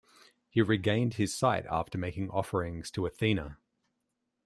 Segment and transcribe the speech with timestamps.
[0.49, 3.59] He regained his sight after making offerings to Athena.